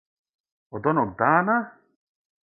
Од 0.79 0.89
оног 0.91 1.11
дана? 1.19 1.59